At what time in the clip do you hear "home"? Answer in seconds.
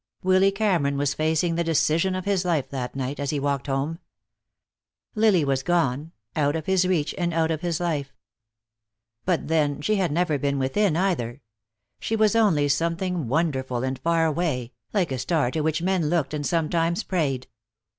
3.67-3.99